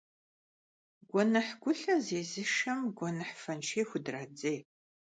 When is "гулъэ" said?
1.61-1.95